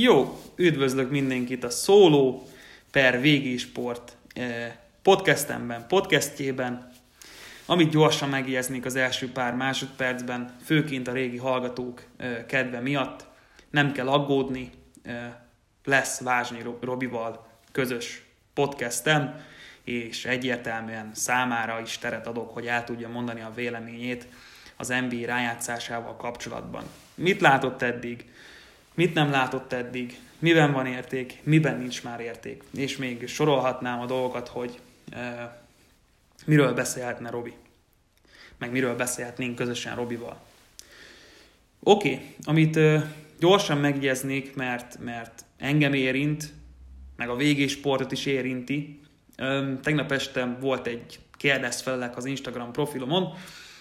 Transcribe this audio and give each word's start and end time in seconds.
Jó, 0.00 0.40
üdvözlök 0.56 1.10
mindenkit 1.10 1.64
a 1.64 1.70
Szóló 1.70 2.48
per 2.90 3.20
Végisport 3.20 4.16
eh, 4.34 4.72
podcastemben, 5.02 5.86
podcastjében, 5.88 6.92
amit 7.66 7.90
gyorsan 7.90 8.28
megjegyeznék 8.28 8.84
az 8.84 8.96
első 8.96 9.32
pár 9.32 9.54
másodpercben, 9.54 10.56
főként 10.64 11.08
a 11.08 11.12
régi 11.12 11.36
hallgatók 11.36 12.02
eh, 12.16 12.44
kedve 12.48 12.80
miatt. 12.80 13.24
Nem 13.70 13.92
kell 13.92 14.08
aggódni, 14.08 14.70
eh, 15.02 15.32
lesz 15.84 16.20
Vázsnyi 16.20 16.62
Robival 16.80 17.46
közös 17.72 18.22
podcastem, 18.54 19.44
és 19.82 20.24
egyértelműen 20.24 21.10
számára 21.14 21.80
is 21.80 21.98
teret 21.98 22.26
adok, 22.26 22.54
hogy 22.54 22.66
el 22.66 22.84
tudja 22.84 23.08
mondani 23.08 23.40
a 23.40 23.52
véleményét 23.54 24.26
az 24.76 24.88
NBA 24.88 25.26
rájátszásával 25.26 26.16
kapcsolatban. 26.16 26.84
Mit 27.14 27.40
látott 27.40 27.82
eddig? 27.82 28.32
Mit 28.94 29.14
nem 29.14 29.30
látott 29.30 29.72
eddig? 29.72 30.18
Miben 30.38 30.72
van 30.72 30.86
érték? 30.86 31.40
Miben 31.42 31.78
nincs 31.78 32.02
már 32.02 32.20
érték? 32.20 32.62
És 32.74 32.96
még 32.96 33.28
sorolhatnám 33.28 34.00
a 34.00 34.06
dolgokat, 34.06 34.48
hogy 34.48 34.78
e, 35.10 35.58
miről 36.46 36.74
beszélhetne 36.74 37.30
Robi. 37.30 37.52
Meg 38.58 38.70
miről 38.70 38.96
beszélhetnénk 38.96 39.54
közösen 39.54 39.94
Robival. 39.94 40.40
Oké, 41.82 42.12
okay, 42.12 42.34
amit 42.44 42.76
e, 42.76 43.12
gyorsan 43.38 43.78
megjegyeznék, 43.78 44.54
mert, 44.54 44.98
mert 44.98 45.44
engem 45.58 45.92
érint, 45.92 46.52
meg 47.16 47.28
a 47.28 47.36
végés 47.36 47.72
sportot 47.72 48.12
is 48.12 48.26
érinti. 48.26 49.00
E, 49.36 49.76
tegnap 49.82 50.12
este 50.12 50.56
volt 50.60 50.86
egy 50.86 51.18
kérdezfelelek 51.36 52.16
az 52.16 52.24
Instagram 52.24 52.72
profilomon, 52.72 53.34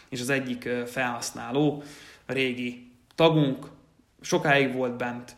és 0.10 0.22
az 0.22 0.30
egyik 0.30 0.70
felhasználó, 0.86 1.84
a 2.26 2.34
régi 2.34 2.92
tagunk, 3.16 3.68
sokáig 4.24 4.74
volt 4.74 4.98
bent, 4.98 5.36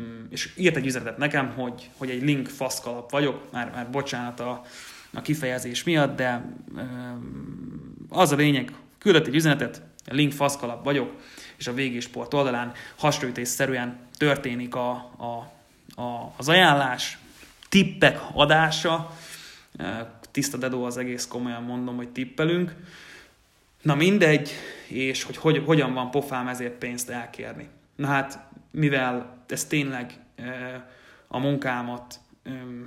mm, 0.00 0.24
és 0.30 0.52
írt 0.56 0.76
egy 0.76 0.86
üzenetet 0.86 1.18
nekem, 1.18 1.50
hogy, 1.50 1.90
hogy 1.96 2.10
egy 2.10 2.22
link 2.22 2.46
faszkalap 2.46 3.10
vagyok, 3.10 3.52
már, 3.52 3.70
már 3.70 3.90
bocsánat 3.90 4.40
a, 4.40 4.64
a 5.12 5.22
kifejezés 5.22 5.84
miatt, 5.84 6.16
de 6.16 6.44
az 8.08 8.32
a 8.32 8.36
lényeg, 8.36 8.72
küldött 8.98 9.26
egy 9.26 9.34
üzenetet, 9.34 9.82
link 10.04 10.32
faszkalap 10.32 10.84
vagyok, 10.84 11.12
és 11.56 11.66
a 11.66 11.74
végésport 11.74 12.34
oldalán 12.34 12.72
hasonlítésszerűen 12.96 13.98
történik 14.16 14.74
a, 14.74 14.90
a, 15.16 15.52
a, 16.02 16.34
az 16.36 16.48
ajánlás, 16.48 17.18
tippek 17.68 18.20
adása, 18.34 19.16
tiszta 20.30 20.56
dedó 20.56 20.84
az 20.84 20.96
egész, 20.96 21.26
komolyan 21.26 21.62
mondom, 21.62 21.96
hogy 21.96 22.08
tippelünk, 22.08 22.74
Na 23.82 23.94
mindegy, 23.94 24.50
és 24.88 25.22
hogy, 25.22 25.36
hogy 25.36 25.62
hogyan 25.66 25.94
van 25.94 26.10
pofám 26.10 26.48
ezért 26.48 26.74
pénzt 26.74 27.10
elkérni. 27.10 27.68
Na 27.96 28.06
hát, 28.06 28.48
mivel 28.70 29.44
ez 29.48 29.64
tényleg 29.64 30.12
a 31.28 31.38
munkámat 31.38 32.20
mm, 32.50 32.82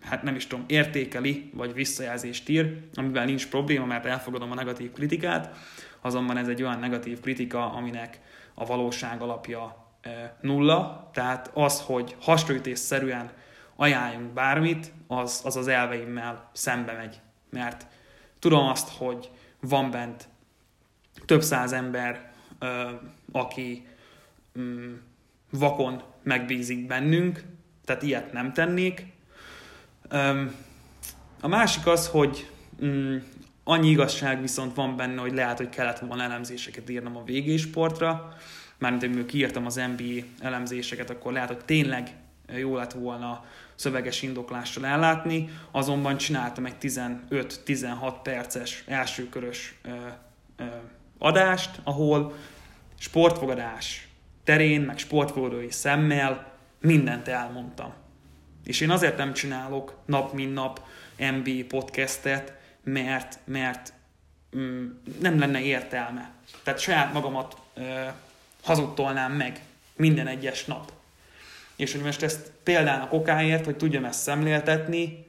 hát 0.00 0.22
nem 0.22 0.34
is 0.34 0.46
tudom, 0.46 0.64
értékeli, 0.68 1.50
vagy 1.54 1.74
visszajelzést 1.74 2.48
ír, 2.48 2.78
amivel 2.94 3.24
nincs 3.24 3.48
probléma, 3.48 3.84
mert 3.84 4.04
elfogadom 4.04 4.50
a 4.50 4.54
negatív 4.54 4.92
kritikát, 4.92 5.56
azonban 6.00 6.36
ez 6.36 6.48
egy 6.48 6.62
olyan 6.62 6.78
negatív 6.78 7.20
kritika, 7.20 7.72
aminek 7.72 8.20
a 8.54 8.64
valóság 8.64 9.22
alapja 9.22 9.84
nulla, 10.40 11.10
tehát 11.12 11.50
az, 11.54 11.80
hogy 11.80 12.16
hasonlítésszerűen 12.20 13.30
ajánljunk 13.76 14.32
bármit, 14.32 14.92
az 15.06 15.40
az, 15.44 15.56
az 15.56 15.68
elveimmel 15.68 16.50
szembe 16.52 16.92
megy, 16.92 17.20
mert 17.50 17.86
Tudom 18.44 18.66
azt, 18.66 18.88
hogy 18.88 19.30
van 19.60 19.90
bent 19.90 20.28
több 21.24 21.42
száz 21.42 21.72
ember, 21.72 22.32
aki 23.32 23.86
mm, 24.58 24.94
vakon 25.50 26.02
megbízik 26.22 26.86
bennünk, 26.86 27.44
tehát 27.84 28.02
ilyet 28.02 28.32
nem 28.32 28.52
tennék. 28.52 29.06
A 31.40 31.48
másik 31.48 31.86
az, 31.86 32.08
hogy 32.08 32.50
mm, 32.84 33.16
annyi 33.64 33.88
igazság 33.88 34.40
viszont 34.40 34.74
van 34.74 34.96
benne, 34.96 35.20
hogy 35.20 35.34
lehet, 35.34 35.56
hogy 35.56 35.68
kellett 35.68 35.98
volna 35.98 36.22
elemzéseket 36.22 36.90
írnom 36.90 37.16
a 37.16 37.24
végésportra, 37.24 38.36
mármint 38.78 39.14
hogy 39.14 39.26
kiírtam 39.26 39.66
az 39.66 39.74
NBA 39.74 40.26
elemzéseket, 40.40 41.10
akkor 41.10 41.32
lehet, 41.32 41.48
hogy 41.48 41.64
tényleg 41.64 42.16
jó 42.46 42.76
lett 42.76 42.92
volna 42.92 43.44
szöveges 43.74 44.22
indoklással 44.22 44.86
ellátni, 44.86 45.48
azonban 45.70 46.16
csináltam 46.16 46.66
egy 46.66 46.76
15-16 46.80 48.14
perces 48.22 48.84
elsőkörös 48.86 49.74
adást, 51.18 51.80
ahol 51.84 52.34
sportfogadás 52.98 54.08
terén, 54.44 54.80
meg 54.80 54.98
sportfogadói 54.98 55.70
szemmel 55.70 56.52
mindent 56.80 57.28
elmondtam. 57.28 57.92
És 58.64 58.80
én 58.80 58.90
azért 58.90 59.16
nem 59.16 59.32
csinálok 59.32 59.96
nap 60.06 60.32
mint 60.32 60.54
nap 60.54 60.80
MB 61.18 61.62
podcastet, 61.62 62.52
mert, 62.84 63.38
mert 63.44 63.92
mm, 64.56 64.86
nem 65.20 65.38
lenne 65.38 65.60
értelme. 65.60 66.30
Tehát 66.62 66.80
saját 66.80 67.12
magamat 67.12 67.56
ö, 67.74 68.04
hazudtolnám 68.62 69.32
meg 69.32 69.60
minden 69.96 70.26
egyes 70.26 70.64
nap. 70.64 70.92
És 71.76 71.92
hogy 71.92 72.02
most 72.02 72.22
ezt 72.22 72.52
példának 72.62 73.12
okáért, 73.12 73.64
hogy 73.64 73.76
tudjam 73.76 74.04
ezt 74.04 74.20
szemléltetni, 74.20 75.26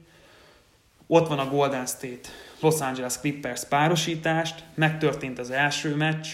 ott 1.06 1.28
van 1.28 1.38
a 1.38 1.48
Golden 1.48 1.86
State 1.86 2.28
Los 2.60 2.80
Angeles 2.80 3.18
Clippers 3.18 3.64
párosítást, 3.64 4.64
megtörtént 4.74 5.38
az 5.38 5.50
első 5.50 5.94
meccs, 5.94 6.26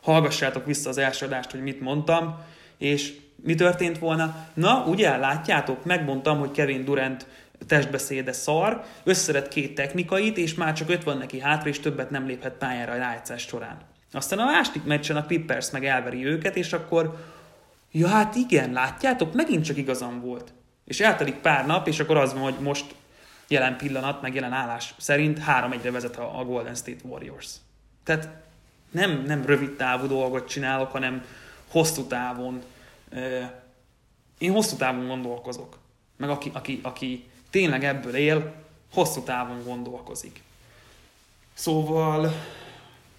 hallgassátok 0.00 0.66
vissza 0.66 0.88
az 0.88 0.98
első 0.98 1.26
adást, 1.26 1.50
hogy 1.50 1.62
mit 1.62 1.80
mondtam, 1.80 2.42
és 2.78 3.12
mi 3.36 3.54
történt 3.54 3.98
volna? 3.98 4.48
Na, 4.54 4.84
ugye 4.86 5.16
látjátok, 5.16 5.84
megmondtam, 5.84 6.38
hogy 6.38 6.50
Kevin 6.50 6.84
Durant 6.84 7.26
testbeszéde 7.66 8.32
szar, 8.32 8.84
összered 9.04 9.48
két 9.48 9.74
technikait, 9.74 10.36
és 10.36 10.54
már 10.54 10.72
csak 10.72 10.90
öt 10.90 11.04
van 11.04 11.18
neki 11.18 11.40
hátra, 11.40 11.68
és 11.68 11.80
többet 11.80 12.10
nem 12.10 12.26
léphet 12.26 12.52
pályára 12.52 12.92
a 12.92 12.96
rájátszás 12.96 13.42
során. 13.42 13.78
Aztán 14.12 14.38
a 14.38 14.44
második 14.44 14.84
meccsen 14.84 15.16
a 15.16 15.24
Clippers 15.24 15.70
meg 15.70 15.84
elveri 15.84 16.26
őket, 16.26 16.56
és 16.56 16.72
akkor 16.72 17.16
Ja, 17.96 18.08
hát 18.08 18.34
igen, 18.34 18.72
látjátok, 18.72 19.34
megint 19.34 19.64
csak 19.64 19.76
igazam 19.76 20.20
volt. 20.20 20.52
És 20.84 21.00
eltelik 21.00 21.34
pár 21.34 21.66
nap, 21.66 21.88
és 21.88 22.00
akkor 22.00 22.16
az 22.16 22.32
van, 22.32 22.42
hogy 22.42 22.58
most 22.60 22.94
jelen 23.48 23.76
pillanat, 23.76 24.22
meg 24.22 24.34
jelen 24.34 24.52
állás 24.52 24.94
szerint 24.98 25.40
3-1-re 25.46 25.90
vezet 25.90 26.16
a 26.16 26.44
Golden 26.44 26.74
State 26.74 27.00
Warriors. 27.08 27.50
Tehát 28.04 28.28
nem, 28.90 29.22
nem 29.26 29.46
rövid 29.46 29.70
távú 29.70 30.06
dolgot 30.06 30.48
csinálok, 30.48 30.90
hanem 30.90 31.24
hosszú 31.70 32.06
távon. 32.06 32.62
Én 34.38 34.52
hosszú 34.52 34.76
távon 34.76 35.06
gondolkozok. 35.06 35.78
Meg 36.16 36.30
aki, 36.30 36.50
aki, 36.52 36.80
aki 36.82 37.24
tényleg 37.50 37.84
ebből 37.84 38.14
él, 38.14 38.54
hosszú 38.92 39.22
távon 39.22 39.62
gondolkozik. 39.64 40.42
Szóval 41.52 42.32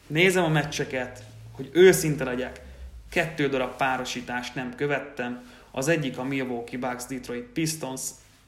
nézem 0.07 0.43
a 0.43 0.49
meccseket, 0.49 1.23
hogy 1.51 1.69
őszinte 1.73 2.23
legyek, 2.23 2.64
kettő 3.15 3.49
darab 3.49 3.75
párosítást 3.75 4.55
nem 4.55 4.75
követtem, 4.75 5.51
az 5.71 5.87
egyik 5.87 6.17
a 6.17 6.23
Milwaukee 6.23 6.79
Bucks 6.79 7.05
Detroit 7.05 7.43
Pistons, 7.43 8.01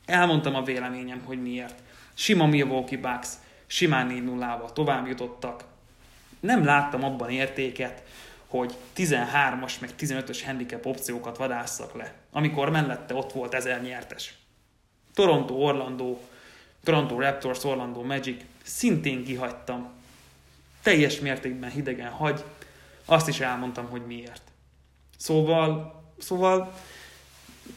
elmondtam 0.06 0.56
a 0.56 0.64
véleményem, 0.64 1.22
hogy 1.26 1.42
miért. 1.42 1.80
Sima 2.14 2.46
Milwaukee 2.46 2.98
Bucks, 2.98 3.28
simán 3.68 4.10
4-0-val 4.12 4.74
tovább 4.74 5.08
jutottak. 5.08 5.64
Nem 6.40 6.66
láttam 6.66 7.04
abban 7.04 7.30
értéket, 7.30 8.04
hogy 8.48 8.74
13-as 8.96 9.80
meg 9.80 9.90
15-ös 10.00 10.42
handicap 10.46 10.86
opciókat 10.86 11.38
vadásszak 11.38 11.96
le, 11.96 12.14
amikor 12.32 12.70
mellette 12.70 13.14
ott 13.14 13.32
volt 13.32 13.54
ezer 13.54 13.82
nyertes. 13.82 14.34
Toronto, 15.14 15.54
Orlando, 15.54 16.20
Toronto 16.84 17.20
Raptors, 17.20 17.64
Orlando 17.64 18.04
Magic, 18.04 18.42
szintén 18.64 19.24
kihagytam. 19.24 19.90
Teljes 20.82 21.20
mértékben 21.20 21.70
hidegen 21.70 22.10
hagy, 22.12 22.44
azt 23.06 23.28
is 23.28 23.40
elmondtam, 23.40 23.86
hogy 23.90 24.06
miért. 24.06 24.42
Szóval, 25.18 26.02
szóval 26.18 26.74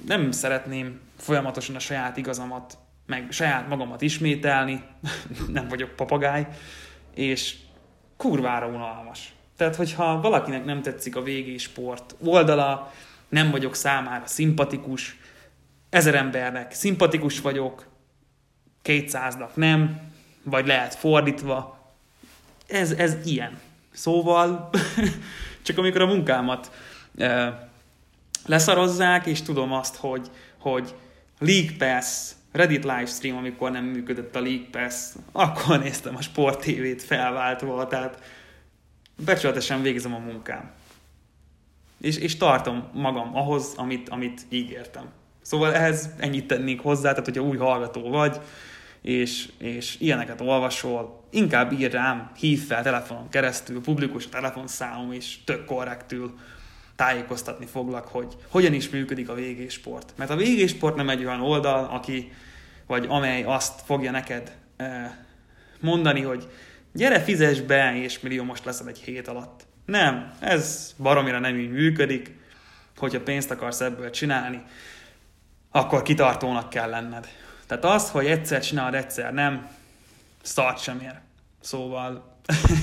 nem 0.06 0.31
szeretném 0.31 1.00
folyamatosan 1.16 1.75
a 1.75 1.78
saját 1.78 2.16
igazamat, 2.16 2.78
meg 3.06 3.26
saját 3.31 3.69
magamat 3.69 4.02
ismételni, 4.02 4.82
nem 5.48 5.69
vagyok 5.69 5.90
papagáj, 5.90 6.46
és 7.14 7.56
kurvára 8.16 8.66
unalmas. 8.66 9.32
Tehát, 9.56 9.76
hogyha 9.76 10.20
valakinek 10.20 10.64
nem 10.64 10.82
tetszik 10.82 11.16
a 11.16 11.22
végi 11.22 11.58
sport 11.58 12.14
oldala, 12.25 12.92
nem 13.28 13.50
vagyok 13.50 13.75
számára 13.75 14.26
szimpatikus, 14.26 15.16
ezer 15.90 16.14
embernek 16.14 16.72
szimpatikus 16.72 17.40
vagyok, 17.40 17.87
kétszáznak 18.82 19.56
nem, 19.56 20.00
vagy 20.42 20.66
lehet 20.66 20.94
fordítva. 20.94 21.78
Ez, 22.66 22.90
ez 22.90 23.16
ilyen. 23.25 23.58
Szóval, 23.92 24.70
csak 25.62 25.78
amikor 25.78 26.00
a 26.00 26.06
munkámat 26.06 26.70
leszarozzák, 28.46 29.26
és 29.26 29.42
tudom 29.42 29.72
azt, 29.72 29.96
hogy, 29.96 30.30
hogy 30.58 30.94
League 31.38 31.76
Pass, 31.78 32.32
Reddit 32.52 32.84
livestream, 32.84 33.36
amikor 33.36 33.70
nem 33.70 33.84
működött 33.84 34.36
a 34.36 34.40
League 34.40 34.66
Pass, 34.70 34.94
akkor 35.32 35.78
néztem 35.78 36.16
a 36.16 36.22
Sport 36.22 36.60
TV-t 36.60 37.02
felváltva, 37.02 37.86
tehát 37.86 38.22
becsületesen 39.24 39.82
végzem 39.82 40.14
a 40.14 40.18
munkám. 40.18 40.70
és, 42.00 42.16
és 42.16 42.36
tartom 42.36 42.88
magam 42.92 43.36
ahhoz, 43.36 43.72
amit, 43.76 44.08
amit 44.08 44.40
ígértem. 44.48 45.10
Szóval 45.42 45.74
ehhez 45.74 46.10
ennyit 46.18 46.46
tennék 46.46 46.80
hozzá, 46.80 47.10
tehát 47.10 47.24
hogyha 47.24 47.42
új 47.42 47.56
hallgató 47.56 48.08
vagy, 48.08 48.40
és, 49.02 49.48
és 49.58 49.96
ilyeneket 50.00 50.40
olvasol, 50.40 51.24
inkább 51.30 51.72
ír 51.72 51.92
rám, 51.92 52.30
hív 52.38 52.66
fel 52.66 52.82
telefonon 52.82 53.28
keresztül, 53.28 53.80
publikus 53.80 54.26
a 54.26 54.28
telefonszámom, 54.28 55.12
és 55.12 55.44
tök 55.44 55.64
korrektül 55.64 56.38
tájékoztatni 57.00 57.67
foglak, 57.67 58.08
hogy 58.08 58.37
hogyan 58.49 58.73
is 58.73 58.91
működik 58.91 59.29
a 59.29 59.35
végésport. 59.35 60.12
Mert 60.17 60.31
a 60.31 60.37
végésport 60.37 60.97
nem 60.97 61.08
egy 61.08 61.25
olyan 61.25 61.41
oldal, 61.41 61.85
aki, 61.85 62.32
vagy 62.87 63.06
amely 63.08 63.43
azt 63.43 63.81
fogja 63.85 64.11
neked 64.11 64.56
eh, 64.76 65.12
mondani, 65.79 66.20
hogy 66.20 66.49
gyere, 66.93 67.20
fizes 67.20 67.61
be, 67.61 67.97
és 67.97 68.20
millió 68.20 68.44
most 68.44 68.64
leszel 68.64 68.88
egy 68.88 68.99
hét 68.99 69.29
alatt. 69.29 69.67
Nem, 69.85 70.32
ez 70.41 70.94
baromira 70.99 71.38
nem 71.38 71.56
így 71.56 71.70
működik, 71.70 72.35
hogyha 72.97 73.20
pénzt 73.20 73.50
akarsz 73.50 73.81
ebből 73.81 74.11
csinálni, 74.11 74.62
akkor 75.70 76.02
kitartónak 76.02 76.70
kell 76.70 76.91
lenned. 76.91 77.29
Tehát 77.67 77.85
az, 77.85 78.11
hogy 78.11 78.26
egyszer 78.26 78.62
csinálod, 78.62 78.94
egyszer 78.94 79.32
nem, 79.32 79.69
szart 80.43 80.82
sem 80.82 81.00
ér. 81.00 81.20
Szóval, 81.61 82.37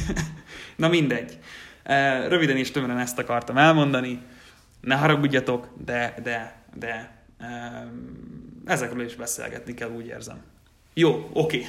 na 0.76 0.88
mindegy. 0.88 1.40
Röviden 2.28 2.58
és 2.58 2.72
tömören 2.72 2.98
ezt 2.98 3.20
akartam 3.20 3.58
elmondani. 3.58 4.22
Ne 4.82 4.96
haragudjatok, 4.96 5.68
de, 5.86 6.16
de, 6.24 6.64
de 6.74 7.18
ezekről 8.66 9.06
is 9.06 9.16
beszélgetni 9.16 9.74
kell, 9.74 9.92
úgy 9.92 10.06
érzem. 10.06 10.42
Jó, 10.94 11.30
oké. 11.34 11.58
Okay. 11.58 11.66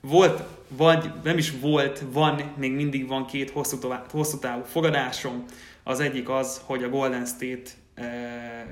volt, 0.16 0.42
vagy 0.68 1.12
nem 1.22 1.38
is 1.38 1.52
volt, 1.60 2.02
van, 2.12 2.52
még 2.56 2.72
mindig 2.72 3.06
van 3.06 3.26
két 3.26 3.50
hosszú, 3.50 3.78
tovább, 3.78 4.10
hosszú 4.10 4.38
távú 4.38 4.62
fogadásom. 4.62 5.44
Az 5.82 6.00
egyik 6.00 6.28
az, 6.28 6.60
hogy 6.64 6.82
a 6.82 6.88
Golden 6.88 7.24
State 7.26 7.70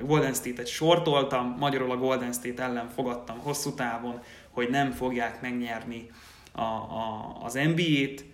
Golden 0.01 0.33
State-et 0.33 0.67
sortoltam, 0.67 1.55
magyarul 1.59 1.91
a 1.91 1.97
Golden 1.97 2.33
State 2.33 2.63
ellen 2.63 2.89
fogadtam 2.89 3.37
hosszú 3.37 3.73
távon, 3.73 4.21
hogy 4.49 4.69
nem 4.69 4.91
fogják 4.91 5.41
megnyerni 5.41 6.09
a, 6.51 6.61
a, 6.61 7.37
az 7.43 7.53
NBA-t, 7.53 8.25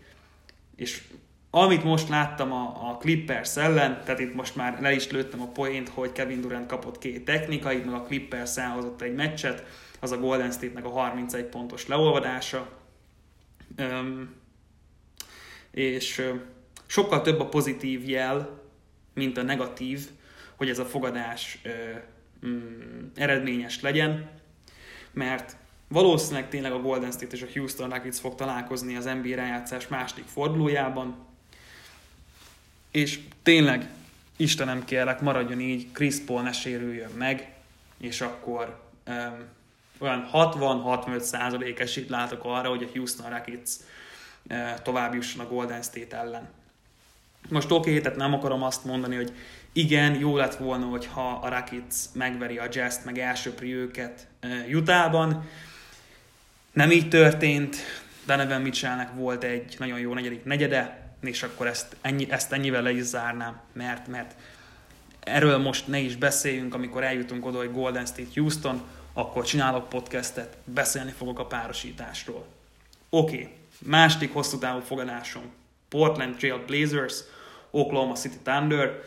és 0.75 1.03
amit 1.62 1.83
most 1.83 2.09
láttam 2.09 2.51
a, 2.51 2.89
a 2.89 2.98
Clippers 2.98 3.57
ellen, 3.57 4.01
tehát 4.04 4.19
itt 4.19 4.33
most 4.33 4.56
már 4.56 4.81
le 4.81 4.94
is 4.94 5.12
lőttem 5.12 5.42
a 5.42 5.48
poént, 5.48 5.89
hogy 5.89 6.12
Kevin 6.12 6.42
Durant 6.42 6.68
kapott 6.68 6.98
két 6.98 7.25
technikait, 7.25 7.86
meg 7.86 7.94
a 7.94 8.01
Clippers 8.01 8.57
elhozott 8.57 9.01
egy 9.01 9.15
meccset, 9.15 9.63
az 10.00 10.12
a 10.12 10.18
Golden 10.18 10.51
State-nek 10.51 10.86
a 10.86 10.89
31 10.89 11.45
pontos 11.45 11.88
leolvadása. 11.88 12.69
Üm, 13.77 14.36
és 15.71 16.31
sokkal 16.86 17.21
több 17.21 17.39
a 17.39 17.50
pozitív 17.50 18.09
jel, 18.09 18.59
mint 19.13 19.38
a 19.38 19.44
negatív, 19.44 20.07
hogy 20.56 20.69
ez 20.69 20.80
a 20.80 20.86
fogadás 20.86 21.59
ö, 21.63 21.69
mm, 22.48 23.06
eredményes 23.15 23.81
legyen, 23.81 24.30
mert 25.12 25.57
valószínűleg 25.88 26.50
tényleg 26.50 26.71
a 26.71 26.81
Golden 26.81 27.12
State 27.12 27.36
és 27.36 27.42
a 27.42 27.48
Houston 27.54 27.89
Rockets 27.89 28.19
fog 28.19 28.36
találkozni 28.36 28.95
az 28.95 29.06
NBA 29.06 29.36
rájátszás 29.36 29.88
második 29.88 30.25
fordulójában, 30.25 31.26
és 32.91 33.19
tényleg 33.43 33.89
Istenem 34.35 34.85
kérlek, 34.85 35.21
maradjon 35.21 35.59
így, 35.59 35.87
Chris 35.91 36.15
Paul 36.25 36.41
ne 36.41 36.51
sérüljön 36.51 37.11
meg, 37.17 37.53
és 37.97 38.21
akkor 38.21 38.79
um, 39.07 39.45
olyan 39.99 40.29
60-65 40.33 41.19
százalék 41.19 41.79
esélyt 41.79 42.09
látok 42.09 42.41
arra, 42.43 42.69
hogy 42.69 42.83
a 42.83 42.97
Houston 42.97 43.29
Rockets 43.29 43.69
uh, 44.49 44.81
tovább 44.81 45.13
jusson 45.13 45.45
a 45.45 45.47
Golden 45.49 45.81
State 45.81 46.17
ellen. 46.17 46.49
Most 47.49 47.71
oké, 47.71 47.89
okay, 47.89 48.01
tehát 48.01 48.17
nem 48.17 48.33
akarom 48.33 48.63
azt 48.63 48.85
mondani, 48.85 49.15
hogy 49.15 49.33
igen, 49.73 50.19
jó 50.19 50.35
lett 50.35 50.55
volna, 50.55 50.85
hogyha 50.85 51.39
a 51.43 51.49
Rakic 51.49 52.09
megveri 52.13 52.57
a 52.57 52.67
jazz 52.71 53.05
meg 53.05 53.17
elsöpri 53.19 53.73
őket 53.73 54.27
Jutában. 54.67 55.49
Nem 56.73 56.91
így 56.91 57.09
történt, 57.09 57.75
Donovan 58.25 58.61
Mitchellnek 58.61 59.13
volt 59.13 59.43
egy 59.43 59.75
nagyon 59.79 59.99
jó 59.99 60.13
negyedik 60.13 60.43
negyede, 60.43 61.06
és 61.21 61.43
akkor 61.43 61.67
ezt, 61.67 61.95
ennyi, 62.01 62.31
ezt 62.31 62.51
ennyivel 62.51 62.81
le 62.81 62.91
is 62.91 63.03
zárnám, 63.03 63.59
mert, 63.73 64.07
mert 64.07 64.35
erről 65.19 65.57
most 65.57 65.87
ne 65.87 65.99
is 65.99 66.15
beszéljünk, 66.15 66.73
amikor 66.73 67.03
eljutunk 67.03 67.45
oda, 67.45 67.57
hogy 67.57 67.71
Golden 67.71 68.05
State 68.05 68.29
Houston, 68.33 68.81
akkor 69.13 69.45
csinálok 69.45 69.89
podcastet, 69.89 70.57
beszélni 70.63 71.11
fogok 71.11 71.39
a 71.39 71.45
párosításról. 71.45 72.45
Oké, 73.09 73.35
okay. 73.35 73.49
második 73.79 74.33
hosszú 74.33 74.57
távú 74.57 74.79
fogadásom. 74.79 75.43
Portland 75.89 76.35
Trail 76.35 76.63
Blazers, 76.65 77.15
Oklahoma 77.71 78.13
City 78.13 78.37
Thunder. 78.43 79.01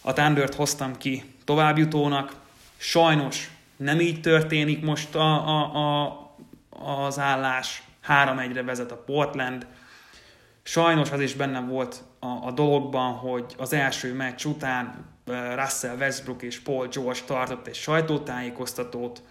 A 0.00 0.12
Thundert 0.12 0.54
hoztam 0.54 0.96
ki 0.96 1.34
továbbjutónak. 1.44 2.34
Sajnos 2.76 3.50
nem 3.76 4.00
így 4.00 4.20
történik 4.20 4.82
most 4.82 5.14
a, 5.14 5.48
a, 5.48 6.04
a, 6.04 7.06
az 7.06 7.18
állás. 7.18 7.82
3-1-re 8.08 8.62
vezet 8.62 8.90
a 8.90 8.96
Portland. 8.96 9.66
Sajnos 10.70 11.10
az 11.10 11.20
is 11.20 11.34
benne 11.34 11.60
volt 11.60 12.02
a, 12.18 12.26
a 12.26 12.50
dologban, 12.50 13.12
hogy 13.12 13.54
az 13.56 13.72
első 13.72 14.14
meccs 14.14 14.44
után 14.44 15.04
Russell 15.54 15.96
Westbrook 15.96 16.42
és 16.42 16.60
Paul 16.60 16.88
George 16.88 17.20
tartott 17.26 17.66
egy 17.66 17.74
sajtótájékoztatót. 17.74 19.22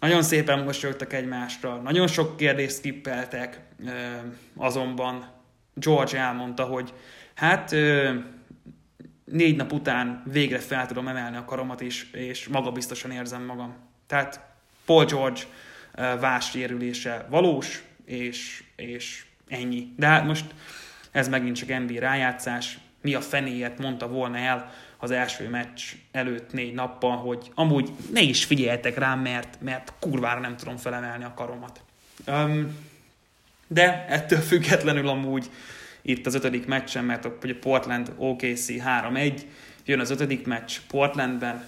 Nagyon 0.00 0.22
szépen 0.22 0.64
mosolyogtak 0.64 1.12
egymásra, 1.12 1.76
nagyon 1.76 2.06
sok 2.06 2.36
kérdést 2.36 2.76
skippeltek, 2.76 3.60
azonban 4.56 5.30
George 5.74 6.18
elmondta, 6.18 6.64
hogy 6.64 6.94
hát 7.34 7.70
négy 9.24 9.56
nap 9.56 9.72
után 9.72 10.22
végre 10.32 10.58
fel 10.58 10.86
tudom 10.86 11.08
emelni 11.08 11.36
a 11.36 11.44
karomat, 11.44 11.80
és, 11.80 12.10
és 12.10 12.48
magabiztosan 12.48 13.10
érzem 13.10 13.44
magam. 13.44 13.76
Tehát 14.06 14.40
Paul 14.84 15.04
George 15.04 15.40
vássérülése 16.20 17.26
valós, 17.30 17.82
és, 18.04 18.64
és 18.76 19.24
ennyi. 19.52 19.92
De 19.96 20.06
hát 20.06 20.24
most 20.24 20.44
ez 21.10 21.28
megint 21.28 21.56
csak 21.56 21.68
NBA 21.68 22.00
rájátszás. 22.00 22.78
Mi 23.00 23.14
a 23.14 23.20
fenéjét 23.20 23.78
mondta 23.78 24.08
volna 24.08 24.38
el 24.38 24.72
az 24.98 25.10
első 25.10 25.48
meccs 25.48 25.82
előtt 26.12 26.52
négy 26.52 26.74
nappal, 26.74 27.16
hogy 27.16 27.50
amúgy 27.54 27.90
ne 28.12 28.20
is 28.20 28.44
figyeljetek 28.44 28.98
rám, 28.98 29.20
mert, 29.20 29.58
mert 29.60 29.92
kurvára 29.98 30.40
nem 30.40 30.56
tudom 30.56 30.76
felemelni 30.76 31.24
a 31.24 31.34
karomat. 31.34 31.80
Um, 32.26 32.76
de 33.66 34.06
ettől 34.08 34.38
függetlenül 34.38 35.08
amúgy 35.08 35.50
itt 36.02 36.26
az 36.26 36.34
ötödik 36.34 36.66
meccsen, 36.66 37.04
mert 37.04 37.24
a 37.24 37.36
Portland 37.60 38.12
OKC 38.16 38.66
3-1, 38.68 39.40
jön 39.84 40.00
az 40.00 40.10
ötödik 40.10 40.46
meccs 40.46 40.76
Portlandben. 40.88 41.64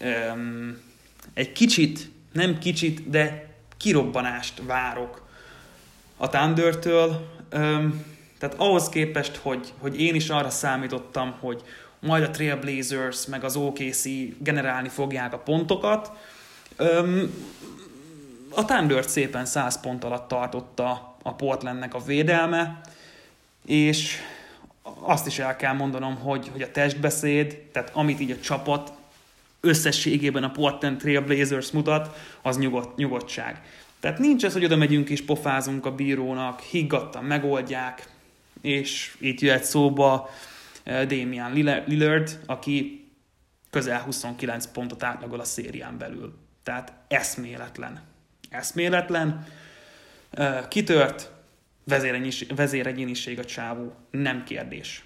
Um, 0.00 0.78
egy 1.34 1.52
kicsit, 1.52 2.10
nem 2.32 2.58
kicsit, 2.58 3.10
de 3.10 3.46
kirobbanást 3.76 4.62
várok 4.66 5.28
a 6.16 6.28
Thunder-től. 6.28 7.28
Tehát 8.38 8.54
ahhoz 8.56 8.88
képest, 8.88 9.36
hogy, 9.36 9.72
hogy 9.78 10.00
én 10.00 10.14
is 10.14 10.28
arra 10.28 10.50
számítottam, 10.50 11.34
hogy 11.40 11.62
majd 12.00 12.22
a 12.22 12.30
Trailblazers 12.30 13.26
meg 13.26 13.44
az 13.44 13.56
OKC 13.56 14.04
generálni 14.38 14.88
fogják 14.88 15.32
a 15.32 15.38
pontokat, 15.38 16.12
a 18.54 18.64
Thunder 18.64 19.04
szépen 19.04 19.44
100 19.44 19.80
pont 19.80 20.04
alatt 20.04 20.28
tartotta 20.28 21.16
a 21.22 21.34
Portlandnek 21.34 21.94
a 21.94 21.98
védelme, 21.98 22.80
és 23.66 24.16
azt 25.00 25.26
is 25.26 25.38
el 25.38 25.56
kell 25.56 25.72
mondanom, 25.72 26.16
hogy, 26.16 26.48
hogy 26.52 26.62
a 26.62 26.70
testbeszéd, 26.70 27.58
tehát 27.72 27.90
amit 27.94 28.20
így 28.20 28.30
a 28.30 28.40
csapat 28.40 28.92
összességében 29.60 30.44
a 30.44 30.50
Portland 30.50 30.98
Trail 30.98 31.20
Blazers 31.20 31.70
mutat, 31.70 32.16
az 32.42 32.58
nyugodt, 32.58 32.96
nyugodtság. 32.96 33.62
Tehát 34.02 34.18
nincs 34.18 34.44
ez, 34.44 34.52
hogy 34.52 34.64
oda 34.64 34.76
megyünk 34.76 35.10
és 35.10 35.22
pofázunk 35.22 35.86
a 35.86 35.94
bírónak, 35.94 36.60
higgadtan 36.60 37.24
megoldják, 37.24 38.08
és 38.60 39.16
itt 39.20 39.40
jöhet 39.40 39.64
szóba 39.64 40.30
eh, 40.82 41.06
Damian 41.06 41.52
Lillard, 41.86 42.38
aki 42.46 43.06
közel 43.70 44.00
29 44.00 44.66
pontot 44.66 45.02
átlagol 45.02 45.40
a 45.40 45.44
szérián 45.44 45.98
belül. 45.98 46.34
Tehát 46.62 46.92
eszméletlen. 47.08 48.02
Eszméletlen. 48.50 49.46
Eh, 50.30 50.64
kitört, 50.68 51.30
vezéregyéniség 52.54 53.38
a 53.38 53.44
csávó, 53.44 53.94
nem 54.10 54.44
kérdés. 54.44 55.04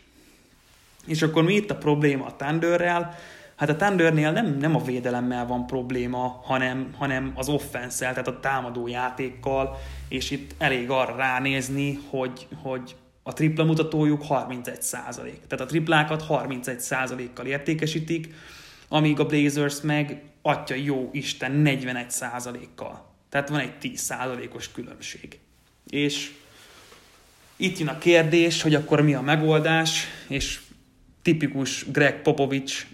És 1.07 1.23
akkor 1.23 1.43
mi 1.45 1.55
itt 1.55 1.71
a 1.71 1.77
probléma 1.77 2.27
a 2.27 2.37
Thunderrel? 2.37 3.19
Hát 3.57 3.69
a 3.69 3.77
Thundernél 3.77 4.33
nem, 4.33 4.57
nem 4.59 4.77
a 4.77 4.85
védelemmel 4.85 5.47
van 5.47 5.67
probléma, 5.67 6.41
hanem, 6.45 6.95
hanem 6.97 7.33
az 7.35 7.49
offenszel, 7.49 8.11
tehát 8.11 8.29
a 8.29 8.41
támadó 8.41 8.87
játékkal, 8.87 9.79
és 10.09 10.31
itt 10.31 10.55
elég 10.59 10.91
arra 10.91 11.17
ránézni, 11.17 11.99
hogy, 12.11 12.47
hogy 12.63 12.97
a 13.23 13.33
tripla 13.33 13.65
mutatójuk 13.65 14.23
31 14.23 14.83
százalék. 14.83 15.41
Tehát 15.47 15.65
a 15.65 15.69
triplákat 15.69 16.23
31 16.23 16.81
százalékkal 16.81 17.47
értékesítik, 17.47 18.35
amíg 18.89 19.21
a 19.21 19.27
Blazers 19.27 19.81
meg, 19.81 20.23
atya 20.43 20.75
jó 20.75 21.09
Isten, 21.13 21.53
41 21.53 22.11
százalékkal. 22.11 23.15
Tehát 23.29 23.49
van 23.49 23.61
egy 23.61 23.79
10 23.79 24.01
százalékos 24.01 24.73
különbség. 24.73 25.39
És 25.87 26.33
itt 27.57 27.79
jön 27.79 27.89
a 27.89 27.99
kérdés, 27.99 28.63
hogy 28.63 28.75
akkor 28.75 29.01
mi 29.01 29.15
a 29.15 29.21
megoldás, 29.21 30.07
és 30.29 30.61
tipikus 31.23 31.91
Greg 31.91 32.23
Popovics 32.23 32.87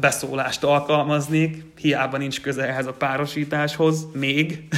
beszólást 0.00 0.64
alkalmaznék, 0.64 1.64
hiába 1.78 2.16
nincs 2.16 2.40
köze 2.40 2.68
ehhez 2.68 2.86
a 2.86 2.92
párosításhoz, 2.92 4.06
még. 4.12 4.68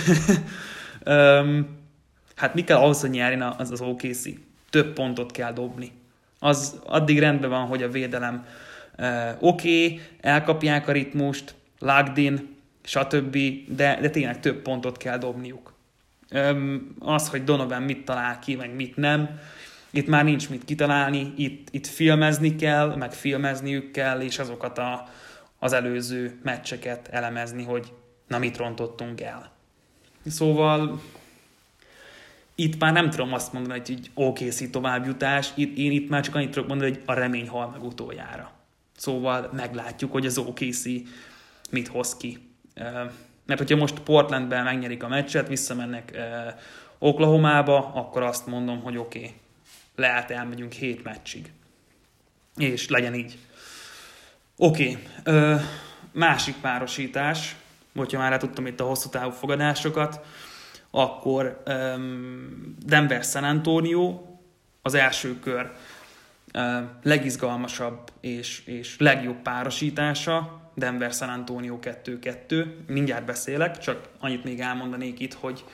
hát 2.36 2.54
mi 2.54 2.64
kell 2.64 2.76
ahhoz, 2.76 3.00
hogy 3.00 3.10
nyerjen 3.10 3.42
az 3.42 3.70
az 3.70 3.80
OKC? 3.80 4.28
Több 4.70 4.92
pontot 4.92 5.32
kell 5.32 5.52
dobni. 5.52 5.92
Az 6.38 6.80
addig 6.86 7.18
rendben 7.18 7.50
van, 7.50 7.66
hogy 7.66 7.82
a 7.82 7.88
védelem 7.88 8.46
oké, 9.38 9.84
okay, 9.84 10.00
elkapják 10.20 10.88
a 10.88 10.92
ritmust, 10.92 11.54
Lagdin, 11.78 12.56
stb., 12.82 13.38
de, 13.66 13.98
de 14.00 14.10
tényleg 14.10 14.40
több 14.40 14.62
pontot 14.62 14.96
kell 14.96 15.18
dobniuk. 15.18 15.74
Az, 16.98 17.28
hogy 17.28 17.44
Donovan 17.44 17.82
mit 17.82 18.04
talál 18.04 18.38
ki, 18.38 18.54
meg 18.54 18.74
mit 18.74 18.96
nem, 18.96 19.38
itt 19.92 20.06
már 20.06 20.24
nincs 20.24 20.48
mit 20.48 20.64
kitalálni, 20.64 21.32
itt, 21.36 21.68
itt 21.70 21.86
filmezni 21.86 22.56
kell, 22.56 22.96
meg 22.96 23.12
filmezniük 23.12 23.90
kell, 23.90 24.20
és 24.20 24.38
azokat 24.38 24.78
a, 24.78 25.08
az 25.58 25.72
előző 25.72 26.38
meccseket 26.42 27.08
elemezni, 27.08 27.62
hogy 27.62 27.92
na 28.26 28.38
mit 28.38 28.56
rontottunk 28.56 29.20
el. 29.20 29.52
Szóval 30.26 31.00
itt 32.54 32.80
már 32.80 32.92
nem 32.92 33.10
tudom 33.10 33.32
azt 33.32 33.52
mondani, 33.52 33.78
hogy 33.78 33.90
így 33.90 34.10
OKC 34.14 34.70
továbbjutás, 34.70 35.50
itt, 35.54 35.76
én 35.76 35.92
itt 35.92 36.08
már 36.08 36.22
csak 36.22 36.34
annyit 36.34 36.50
tudok 36.50 36.68
mondani, 36.68 36.90
hogy 36.90 37.02
a 37.06 37.12
remény 37.12 37.48
hal 37.48 37.68
meg 37.68 37.84
utoljára. 37.84 38.52
Szóval 38.96 39.50
meglátjuk, 39.52 40.12
hogy 40.12 40.26
az 40.26 40.38
OKC 40.38 40.84
mit 41.70 41.88
hoz 41.88 42.16
ki. 42.16 42.38
Mert 43.46 43.58
hogyha 43.60 43.76
most 43.76 44.00
Portlandben 44.00 44.64
megnyerik 44.64 45.02
a 45.02 45.08
meccset, 45.08 45.48
visszamennek 45.48 46.18
Oklahomába, 46.98 47.92
akkor 47.94 48.22
azt 48.22 48.46
mondom, 48.46 48.82
hogy 48.82 48.96
oké, 48.96 49.18
okay, 49.18 49.34
lehet 49.96 50.30
elmegyünk 50.30 50.72
hét 50.72 51.02
meccsig. 51.02 51.52
És 52.56 52.88
legyen 52.88 53.14
így. 53.14 53.38
Oké, 54.56 54.98
okay. 55.18 55.56
másik 56.12 56.54
párosítás, 56.54 57.56
hogyha 57.96 58.18
már 58.18 58.38
tudtam 58.38 58.66
itt 58.66 58.80
a 58.80 58.84
hosszú 58.84 59.08
távú 59.08 59.30
fogadásokat, 59.30 60.20
akkor 60.90 61.62
um, 61.66 62.76
Denver 62.86 63.24
San 63.24 63.44
Antonio 63.44 64.20
az 64.82 64.94
első 64.94 65.38
kör 65.38 65.72
legizgalmasabb 67.02 68.10
és, 68.20 68.62
és 68.66 68.98
legjobb 68.98 69.42
párosítása, 69.42 70.60
Denver 70.74 71.12
San 71.12 71.28
Antonio 71.28 71.78
2-2. 71.82 72.66
Mindjárt 72.86 73.24
beszélek, 73.24 73.78
csak 73.78 74.08
annyit 74.18 74.44
még 74.44 74.60
elmondanék 74.60 75.20
itt, 75.20 75.34
hogy 75.34 75.64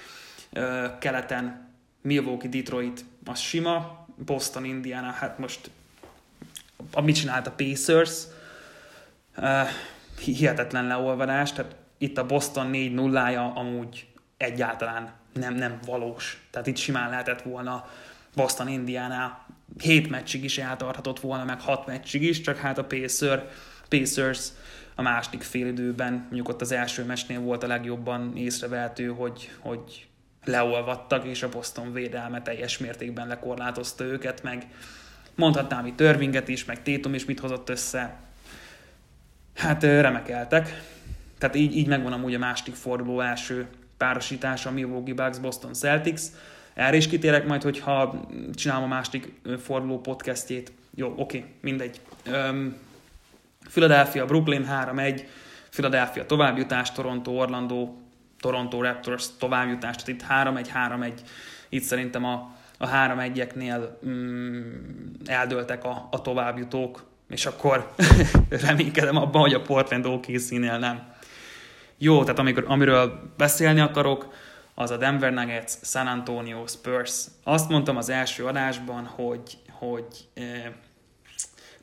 uh, 0.53 0.99
keleten 0.99 1.69
Milwaukee 2.03 2.49
Detroit 2.49 3.05
az 3.25 3.39
sima, 3.39 4.08
Boston 4.25 4.65
Indiana, 4.65 5.11
hát 5.11 5.39
most 5.39 5.71
amit 6.93 7.17
csinált 7.17 7.47
a 7.47 7.51
Pacers, 7.57 8.23
uh, 9.37 9.69
hihetetlen 10.25 10.87
leolvadás, 10.87 11.53
tehát 11.53 11.77
itt 11.99 12.19
a 12.19 12.27
Boston 12.27 12.71
4-0-ja 12.73 13.55
amúgy 13.55 14.07
egyáltalán 14.37 15.13
nem, 15.33 15.55
nem 15.55 15.79
valós. 15.87 16.43
Tehát 16.51 16.67
itt 16.67 16.77
simán 16.77 17.11
lehetett 17.11 17.43
volna 17.43 17.89
Boston 18.35 18.69
Indiana 18.69 19.47
hét 19.81 20.11
meccsig 20.11 20.45
is 20.45 20.59
eltarthatott 20.59 21.21
volna, 21.21 21.45
meg 21.45 21.61
hat 21.61 21.87
meccsig 21.87 22.23
is, 22.23 22.41
csak 22.41 22.57
hát 22.57 22.79
a 22.79 22.85
Pacer, 22.85 23.49
Pacers 23.89 24.49
a 24.95 25.03
második 25.03 25.43
félidőben, 25.43 26.13
mondjuk 26.13 26.49
ott 26.49 26.61
az 26.61 26.73
első 26.73 27.05
meccsnél 27.05 27.41
volt 27.41 27.63
a 27.63 27.67
legjobban 27.67 28.37
észrevehető, 28.37 29.09
hogy, 29.09 29.51
hogy 29.59 30.08
leolvadtak, 30.49 31.25
és 31.27 31.43
a 31.43 31.49
Boston 31.49 31.93
védelme 31.93 32.43
teljes 32.43 32.79
mértékben 32.79 33.27
lekorlátozta 33.27 34.05
őket, 34.05 34.43
meg 34.43 34.67
mondhatnám 35.35 35.87
itt 35.87 35.97
Törvinget 35.97 36.49
is, 36.49 36.65
meg 36.65 36.83
Tétum 36.83 37.15
is 37.15 37.25
mit 37.25 37.41
hozott 37.41 37.69
össze. 37.69 38.17
Hát 39.55 39.83
remekeltek. 39.83 40.83
Tehát 41.39 41.57
így, 41.57 41.77
így 41.77 41.87
megvan 41.87 42.13
amúgy 42.13 42.35
a 42.35 42.39
második 42.39 42.75
forduló 42.75 43.21
első 43.21 43.67
párosítása, 43.97 44.71
Milwaukee 44.71 45.15
Bucks, 45.15 45.39
Boston 45.39 45.75
Celtics. 45.75 46.23
Erre 46.75 46.97
is 46.97 47.09
kitérek 47.09 47.47
majd, 47.47 47.63
hogyha 47.63 48.27
csinálom 48.55 48.85
a 48.85 48.87
második 48.87 49.33
forduló 49.63 50.01
podcastjét. 50.01 50.73
Jó, 50.95 51.15
oké, 51.17 51.45
mindegy. 51.61 52.01
Um, 52.27 52.77
Philadelphia, 53.71 54.25
Brooklyn 54.25 54.67
3-1, 54.71 55.23
Philadelphia 55.71 56.27
továbbjutás, 56.27 56.93
Toronto, 56.93 57.31
Orlando, 57.31 57.95
Toronto 58.41 58.83
Raptors 58.83 59.27
továbbjutás, 59.39 59.97
tehát 59.97 60.09
itt 60.09 60.25
3-1-3-1, 60.29 61.13
itt 61.69 61.83
szerintem 61.83 62.25
a, 62.25 62.57
a 62.79 62.89
3-1-eknél 62.89 63.89
mm, 64.07 64.73
eldöltek 65.27 65.85
a, 65.85 66.09
a 66.11 66.23
továbbjutók, 66.23 67.05
és 67.29 67.47
akkor 67.47 67.95
reménykedem 68.67 69.17
abban, 69.17 69.41
hogy 69.41 69.55
a 69.55 69.63
Portland 69.63 70.07
OKC-nél 70.07 70.79
nem. 70.79 71.17
Jó, 71.99 72.23
tehát 72.23 72.39
amikor, 72.39 72.65
amiről 72.69 73.33
beszélni 73.37 73.81
akarok, 73.81 74.33
az 74.75 74.91
a 74.91 74.97
Denver 74.97 75.33
Nuggets, 75.33 75.73
San 75.83 76.07
Antonio 76.07 76.67
Spurs. 76.67 77.25
Azt 77.45 77.69
mondtam 77.69 77.97
az 77.97 78.09
első 78.09 78.45
adásban, 78.45 79.05
hogy, 79.05 79.59
hogy 79.71 80.29
e, 80.35 80.73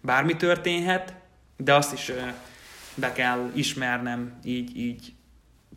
bármi 0.02 0.36
történhet, 0.36 1.14
de 1.58 1.74
azt 1.74 1.94
is 1.94 2.10
e, 2.10 2.34
be 2.96 3.12
kell 3.12 3.52
ismernem 3.54 4.40
így, 4.44 4.78
így 4.78 5.14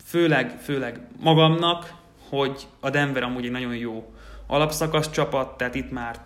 főleg, 0.09 0.59
főleg 0.61 0.99
magamnak, 1.19 1.93
hogy 2.29 2.67
a 2.79 2.89
Denver 2.89 3.23
amúgy 3.23 3.45
egy 3.45 3.51
nagyon 3.51 3.75
jó 3.75 4.13
alapszakasz 4.47 5.09
csapat, 5.09 5.57
tehát 5.57 5.75
itt 5.75 5.91
már 5.91 6.19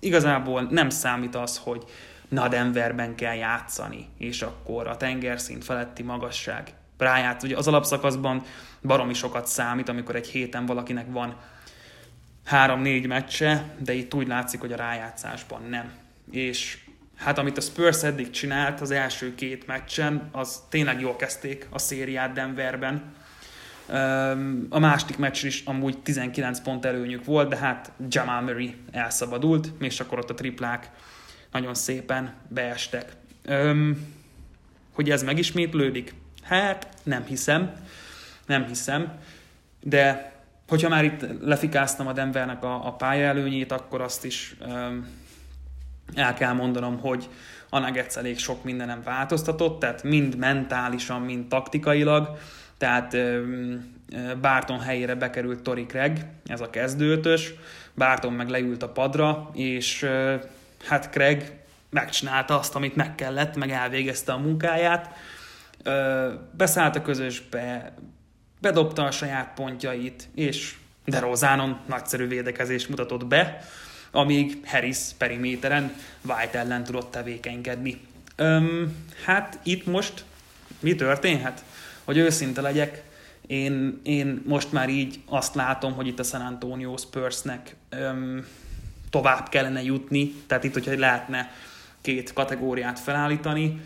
igazából 0.00 0.62
nem 0.70 0.90
számít 0.90 1.34
az, 1.34 1.58
hogy 1.58 1.84
na 2.28 2.48
Denverben 2.48 3.14
kell 3.14 3.34
játszani, 3.34 4.08
és 4.18 4.42
akkor 4.42 4.86
a 4.86 4.96
tengerszint 4.96 5.64
feletti 5.64 6.02
magasság 6.02 6.74
rájátsz. 6.98 7.42
Ugye 7.44 7.56
az 7.56 7.68
alapszakaszban 7.68 8.42
baromi 8.82 9.14
sokat 9.14 9.46
számít, 9.46 9.88
amikor 9.88 10.16
egy 10.16 10.28
héten 10.28 10.66
valakinek 10.66 11.06
van 11.10 11.36
három-négy 12.44 13.06
meccse, 13.06 13.74
de 13.78 13.92
itt 13.92 14.14
úgy 14.14 14.26
látszik, 14.26 14.60
hogy 14.60 14.72
a 14.72 14.76
rájátszásban 14.76 15.62
nem. 15.70 15.92
És 16.30 16.81
hát 17.22 17.38
amit 17.38 17.56
a 17.56 17.60
Spurs 17.60 18.02
eddig 18.02 18.30
csinált 18.30 18.80
az 18.80 18.90
első 18.90 19.34
két 19.34 19.66
meccsen, 19.66 20.28
az 20.32 20.62
tényleg 20.68 21.00
jól 21.00 21.16
kezdték 21.16 21.66
a 21.70 21.78
szériát 21.78 22.32
Denverben. 22.32 23.14
A 24.68 24.78
második 24.78 25.18
meccs 25.18 25.44
is 25.44 25.62
amúgy 25.64 25.98
19 25.98 26.60
pont 26.60 26.84
előnyük 26.84 27.24
volt, 27.24 27.48
de 27.48 27.56
hát 27.56 27.92
Jamal 28.08 28.40
Murray 28.40 28.76
elszabadult, 28.90 29.72
és 29.78 30.00
akkor 30.00 30.18
ott 30.18 30.30
a 30.30 30.34
triplák 30.34 30.90
nagyon 31.52 31.74
szépen 31.74 32.34
beestek. 32.48 33.12
Hogy 34.92 35.10
ez 35.10 35.22
megismétlődik? 35.22 36.14
Hát 36.42 36.88
nem 37.02 37.24
hiszem, 37.24 37.72
nem 38.46 38.66
hiszem, 38.66 39.18
de 39.80 40.32
hogyha 40.68 40.88
már 40.88 41.04
itt 41.04 41.26
lefikáztam 41.40 42.06
a 42.06 42.12
Denvernek 42.12 42.64
a, 42.64 42.86
a 42.86 42.92
pályaelőnyét, 42.92 43.72
akkor 43.72 44.00
azt 44.00 44.24
is 44.24 44.56
um, 44.66 45.06
el 46.14 46.34
kell 46.34 46.52
mondanom, 46.52 46.98
hogy 47.00 47.28
a 47.68 47.78
Nuggets 47.78 48.16
elég 48.16 48.38
sok 48.38 48.64
mindenem 48.64 49.02
változtatott, 49.02 49.80
tehát 49.80 50.02
mind 50.02 50.36
mentálisan, 50.36 51.20
mind 51.20 51.48
taktikailag, 51.48 52.38
tehát 52.78 53.16
Bárton 54.40 54.80
helyére 54.80 55.14
bekerült 55.14 55.62
Tori 55.62 55.86
Craig, 55.86 56.24
ez 56.46 56.60
a 56.60 56.70
kezdőtös, 56.70 57.54
Bárton 57.94 58.32
meg 58.32 58.48
leült 58.48 58.82
a 58.82 58.88
padra, 58.88 59.50
és 59.54 60.08
hát 60.86 61.10
Craig 61.10 61.52
megcsinálta 61.90 62.58
azt, 62.58 62.74
amit 62.74 62.96
meg 62.96 63.14
kellett, 63.14 63.56
meg 63.56 63.70
elvégezte 63.70 64.32
a 64.32 64.38
munkáját, 64.38 65.16
beszállt 66.50 66.96
a 66.96 67.02
közösbe, 67.02 67.94
bedobta 68.60 69.04
a 69.04 69.10
saját 69.10 69.52
pontjait, 69.54 70.28
és 70.34 70.74
de 71.04 71.18
Rozánon 71.18 71.80
nagyszerű 71.86 72.26
védekezést 72.26 72.88
mutatott 72.88 73.26
be, 73.26 73.64
amíg 74.12 74.58
Harris 74.64 74.98
periméteren 75.18 75.94
White 76.22 76.58
ellen 76.58 76.84
tudott 76.84 77.10
tevékenykedni. 77.10 78.00
Öm, 78.36 78.96
hát 79.24 79.58
itt 79.62 79.86
most 79.86 80.24
mi 80.80 80.94
történhet? 80.94 81.64
Hogy 82.04 82.16
őszinte 82.16 82.60
legyek, 82.60 83.02
én, 83.46 84.00
én 84.02 84.42
most 84.46 84.72
már 84.72 84.88
így 84.88 85.20
azt 85.26 85.54
látom, 85.54 85.92
hogy 85.92 86.06
itt 86.06 86.18
a 86.18 86.22
San 86.22 86.40
Antonio 86.40 86.96
Spursnek 86.96 87.76
öm, 87.88 88.46
tovább 89.10 89.48
kellene 89.48 89.82
jutni, 89.82 90.32
tehát 90.46 90.64
itt, 90.64 90.72
hogyha 90.72 90.98
lehetne 90.98 91.50
két 92.00 92.32
kategóriát 92.32 92.98
felállítani, 92.98 93.80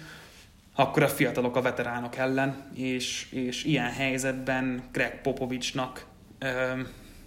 akkor 0.75 1.03
a 1.03 1.09
fiatalok 1.09 1.57
a 1.57 1.63
veteránok 1.63 2.17
ellen, 2.17 2.71
és, 2.75 3.27
és 3.31 3.65
ilyen 3.65 3.93
helyzetben 3.93 4.83
Greg 4.93 5.21
Popovicsnak 5.21 6.07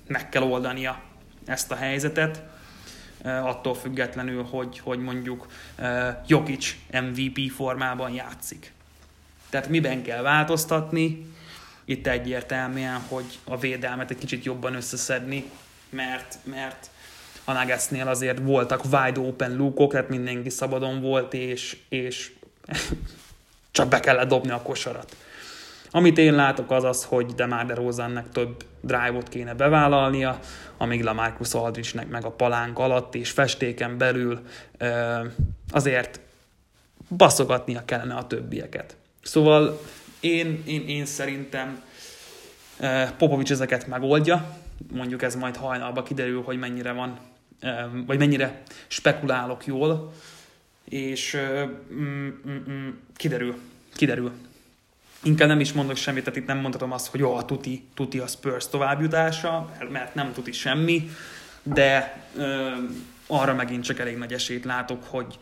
meg 0.07 0.29
kell 0.29 0.41
oldania 0.41 1.01
ezt 1.45 1.71
a 1.71 1.75
helyzetet, 1.75 2.43
attól 3.23 3.75
függetlenül, 3.75 4.43
hogy, 4.43 4.79
hogy 4.79 4.99
mondjuk 4.99 5.47
ö, 5.75 6.09
Jokic 6.27 6.75
MVP 6.91 7.51
formában 7.51 8.11
játszik. 8.11 8.71
Tehát 9.49 9.69
miben 9.69 10.03
kell 10.03 10.21
változtatni? 10.21 11.25
Itt 11.85 12.07
egyértelműen, 12.07 12.99
hogy 13.07 13.39
a 13.43 13.57
védelmet 13.57 14.11
egy 14.11 14.17
kicsit 14.17 14.43
jobban 14.43 14.75
összeszedni, 14.75 15.43
mert, 15.89 16.37
mert 16.43 16.89
a 17.43 17.51
Nuggetsnél 17.53 18.07
azért 18.07 18.39
voltak 18.39 18.83
wide 18.83 19.19
open 19.19 19.55
lukok, 19.55 19.91
tehát 19.91 20.09
mindenki 20.09 20.49
szabadon 20.49 21.01
volt, 21.01 21.33
és, 21.33 21.77
és 21.89 22.31
csak 23.71 23.87
be 23.87 23.99
kellett 23.99 24.27
dobni 24.27 24.51
a 24.51 24.61
kosarat. 24.61 25.15
Amit 25.91 26.17
én 26.17 26.33
látok 26.33 26.71
az 26.71 26.83
az, 26.83 27.03
hogy 27.03 27.25
DeMar 27.25 27.65
DeRozannek 27.65 28.29
több 28.29 28.63
drive-ot 28.81 29.29
kéne 29.29 29.53
bevállalnia, 29.53 30.39
amíg 30.77 31.03
Lamarcus 31.03 31.53
Aldridge-nek 31.53 32.09
meg 32.09 32.25
a 32.25 32.31
palánk 32.31 32.79
alatt 32.79 33.15
és 33.15 33.31
festéken 33.31 33.97
belül 33.97 34.39
azért 35.71 36.19
baszogatnia 37.17 37.85
kellene 37.85 38.15
a 38.15 38.27
többieket. 38.27 38.95
Szóval 39.21 39.79
én, 40.19 40.63
én, 40.65 40.87
én 40.87 41.05
szerintem 41.05 41.81
Popovics 43.17 43.51
ezeket 43.51 43.87
megoldja, 43.87 44.57
mondjuk 44.91 45.21
ez 45.21 45.35
majd 45.35 45.55
hajnalba 45.55 46.03
kiderül, 46.03 46.41
hogy 46.41 46.57
mennyire 46.57 46.91
van, 46.91 47.19
vagy 48.05 48.17
mennyire 48.17 48.61
spekulálok 48.87 49.65
jól, 49.65 50.13
és 50.83 51.37
mm, 51.93 52.27
mm, 52.47 52.63
mm, 52.69 52.89
kiderül, 53.15 53.55
kiderül. 53.95 54.31
Inkább 55.23 55.47
nem 55.47 55.59
is 55.59 55.73
mondok 55.73 55.95
semmit, 55.95 56.23
tehát 56.23 56.39
itt 56.39 56.45
nem 56.47 56.57
mondhatom 56.57 56.91
azt, 56.91 57.07
hogy 57.07 57.19
jó, 57.19 57.35
a 57.35 57.45
tuti, 57.45 57.87
tuti 57.93 58.19
a 58.19 58.27
Spurs 58.27 58.67
továbbjutása, 58.67 59.71
mert 59.89 60.15
nem 60.15 60.33
tuti 60.33 60.51
semmi, 60.51 61.09
de 61.63 62.21
ö, 62.35 62.71
arra 63.27 63.53
megint 63.53 63.83
csak 63.83 63.99
elég 63.99 64.17
nagy 64.17 64.33
esélyt 64.33 64.65
látok, 64.65 65.03
hogy 65.03 65.39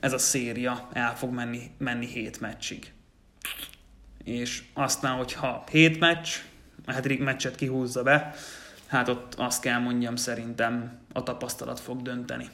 ez 0.00 0.12
a 0.12 0.18
széria 0.18 0.88
el 0.92 1.16
fog 1.16 1.32
menni, 1.32 1.70
menni 1.78 2.06
hét 2.06 2.40
meccsig. 2.40 2.92
És 4.24 4.62
aztán, 4.72 5.16
hogyha 5.16 5.64
hét 5.70 5.98
meccs, 5.98 6.28
a 6.86 6.92
hetedik 6.92 7.22
meccset 7.22 7.54
kihúzza 7.54 8.02
be, 8.02 8.34
hát 8.86 9.08
ott 9.08 9.34
azt 9.34 9.60
kell 9.60 9.78
mondjam, 9.78 10.16
szerintem 10.16 10.98
a 11.12 11.22
tapasztalat 11.22 11.80
fog 11.80 12.02
dönteni. 12.02 12.48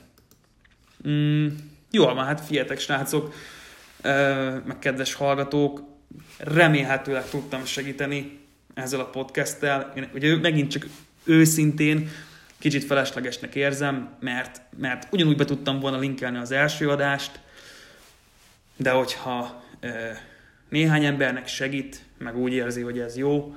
Mm, 1.09 1.49
jól 1.91 2.15
van, 2.15 2.25
hát 2.25 2.41
fiatek 2.41 2.79
srácok, 2.79 3.35
meg 4.65 4.79
kedves 4.79 5.15
hallgatók, 5.15 5.92
remélhetőleg 6.39 7.29
tudtam 7.29 7.65
segíteni 7.65 8.39
ezzel 8.75 9.01
a 9.01 9.11
podcasttel. 9.11 9.93
Én 9.97 10.09
ugye 10.15 10.37
megint 10.37 10.71
csak 10.71 10.87
őszintén 11.25 12.11
kicsit 12.59 12.85
feleslegesnek 12.85 13.55
érzem, 13.55 14.17
mert, 14.21 14.61
mert 14.77 15.13
ugyanúgy 15.13 15.37
be 15.37 15.45
tudtam 15.45 15.81
volna 15.81 15.99
linkelni 15.99 16.39
az 16.39 16.51
első 16.51 16.89
adást, 16.89 17.41
de 18.77 18.91
hogyha 18.91 19.65
néhány 20.69 21.05
embernek 21.05 21.49
segít, 21.49 22.03
meg 22.19 22.37
úgy 22.37 22.53
érzi, 22.53 22.81
hogy 22.81 22.99
ez 22.99 23.17
jó, 23.17 23.57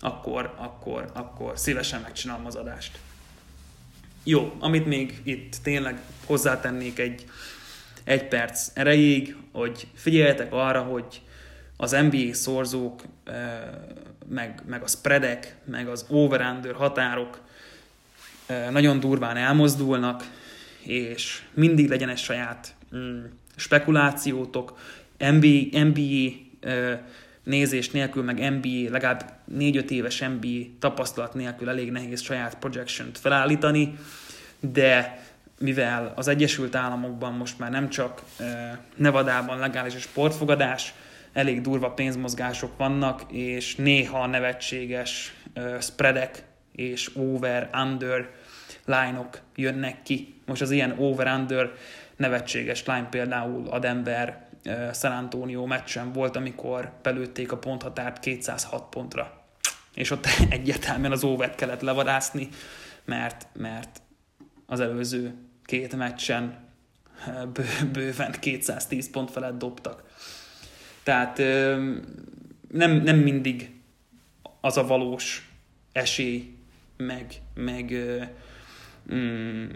akkor, 0.00 0.54
akkor, 0.56 1.10
akkor 1.12 1.58
szívesen 1.58 2.00
megcsinálom 2.00 2.46
az 2.46 2.54
adást. 2.54 2.98
Jó, 4.24 4.56
amit 4.58 4.86
még 4.86 5.20
itt 5.22 5.56
tényleg 5.62 6.00
hozzátennék 6.26 6.98
egy, 6.98 7.24
egy 8.04 8.28
perc 8.28 8.70
erejéig, 8.74 9.36
hogy 9.52 9.86
figyeljetek 9.94 10.52
arra, 10.52 10.82
hogy 10.82 11.20
az 11.76 11.90
NBA 12.10 12.34
szorzók, 12.34 13.02
meg, 14.28 14.62
meg 14.66 14.82
a 14.82 14.86
spreadek, 14.86 15.56
meg 15.64 15.88
az 15.88 16.04
over-under 16.08 16.74
határok 16.74 17.40
nagyon 18.70 19.00
durván 19.00 19.36
elmozdulnak, 19.36 20.24
és 20.82 21.42
mindig 21.52 21.88
legyen 21.88 22.08
egy 22.08 22.18
saját 22.18 22.74
mm, 22.96 23.24
spekulációtok, 23.56 24.78
NBA, 25.18 25.82
NBA 25.84 26.30
nézés 27.42 27.90
nélkül, 27.90 28.22
meg 28.22 28.50
NBA, 28.52 28.90
legalább 28.90 29.32
4-5 29.58 29.90
éves 29.90 30.18
NBA 30.18 30.58
tapasztalat 30.78 31.34
nélkül 31.34 31.68
elég 31.68 31.90
nehéz 31.90 32.22
saját 32.22 32.54
projection 32.54 33.08
felállítani, 33.12 33.98
de 34.60 35.22
mivel 35.58 36.12
az 36.16 36.28
Egyesült 36.28 36.74
Államokban 36.74 37.32
most 37.32 37.58
már 37.58 37.70
nem 37.70 37.88
csak 37.88 38.22
Nevadában 38.96 39.58
legális 39.58 39.94
a 39.94 39.98
sportfogadás, 39.98 40.94
elég 41.34 41.60
durva 41.60 41.90
pénzmozgások 41.90 42.76
vannak, 42.76 43.32
és 43.32 43.76
néha 43.76 44.26
nevetséges 44.26 45.34
spreadek 45.80 46.44
és 46.72 47.16
over-under 47.16 48.30
line-ok 48.84 49.40
jönnek 49.54 50.02
ki. 50.02 50.34
Most 50.46 50.62
az 50.62 50.70
ilyen 50.70 50.94
over-under 50.98 51.72
nevetséges 52.16 52.84
line 52.84 53.08
például 53.08 53.68
a 53.68 53.78
Denver 53.78 54.46
San 54.92 55.12
Antonio 55.12 55.66
meccsen 55.66 56.12
volt, 56.12 56.36
amikor 56.36 56.92
belőtték 57.02 57.52
a 57.52 57.58
ponthatárt 57.58 58.18
206 58.20 58.88
pontra. 58.88 59.44
És 59.94 60.10
ott 60.10 60.26
egyértelműen 60.48 61.12
az 61.12 61.24
óvet 61.24 61.54
kellett 61.54 61.80
levadászni, 61.80 62.48
mert, 63.04 63.46
mert 63.52 64.02
az 64.66 64.80
előző 64.80 65.34
két 65.64 65.96
meccsen 65.96 66.58
bő, 67.52 67.64
bőven 67.92 68.34
210 68.40 69.10
pont 69.10 69.30
felett 69.30 69.58
dobtak. 69.58 70.02
Tehát 71.04 71.38
nem, 72.68 72.92
nem 72.92 73.16
mindig 73.16 73.70
az 74.60 74.76
a 74.76 74.86
valós 74.86 75.50
esély, 75.92 76.54
meg, 76.96 77.34
meg 77.54 77.94
mm, 79.14 79.66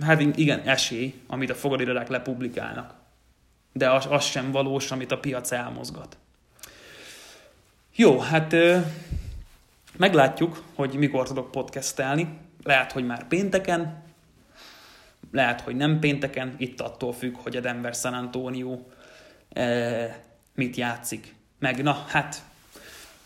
hát 0.00 0.20
igen, 0.20 0.60
esély, 0.60 1.14
amit 1.26 1.50
a 1.50 1.54
fogadirodák 1.54 2.08
lepublikálnak 2.08 2.96
de 3.76 3.90
az, 3.90 4.06
az 4.10 4.24
sem 4.24 4.50
valós, 4.50 4.90
amit 4.90 5.12
a 5.12 5.18
piac 5.18 5.52
elmozgat. 5.52 6.16
Jó, 7.94 8.18
hát 8.18 8.54
meglátjuk, 9.96 10.62
hogy 10.74 10.94
mikor 10.94 11.26
tudok 11.26 11.50
podcastelni. 11.50 12.38
Lehet, 12.62 12.92
hogy 12.92 13.06
már 13.06 13.26
pénteken, 13.26 14.02
lehet, 15.32 15.60
hogy 15.60 15.76
nem 15.76 15.98
pénteken, 15.98 16.54
itt 16.58 16.80
attól 16.80 17.12
függ, 17.12 17.36
hogy 17.36 17.56
a 17.56 17.60
Denver 17.60 17.94
San 17.94 18.14
Antonio 18.14 18.78
mit 20.56 20.76
játszik. 20.76 21.34
Meg 21.58 21.82
na, 21.82 22.04
hát 22.08 22.42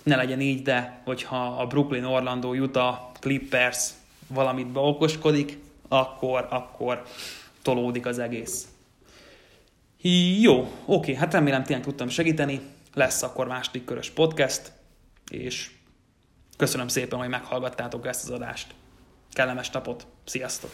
ne 0.03 0.17
legyen 0.17 0.41
így, 0.41 0.63
de 0.63 1.01
hogyha 1.05 1.47
a 1.47 1.67
Brooklyn, 1.67 2.05
Orlando, 2.05 2.55
Utah, 2.55 2.99
Clippers 3.21 3.89
valamit 4.27 4.67
beokoskodik, 4.67 5.59
akkor, 5.89 6.47
akkor 6.51 7.03
tolódik 7.63 8.07
az 8.07 8.19
egész. 8.19 8.69
Jó, 10.41 10.73
oké, 10.85 11.15
hát 11.15 11.33
remélem 11.33 11.63
tényleg 11.63 11.85
tudtam 11.85 12.09
segíteni. 12.09 12.61
Lesz 12.95 13.23
akkor 13.23 13.47
második 13.47 13.85
körös 13.85 14.11
podcast, 14.11 14.73
és 15.31 15.71
köszönöm 16.57 16.89
szépen, 16.89 17.19
hogy 17.19 17.29
meghallgattátok 17.29 18.07
ezt 18.07 18.25
az 18.25 18.31
adást. 18.31 18.75
Kellemes 19.33 19.71
napot, 19.71 20.07
sziasztok! 20.25 20.71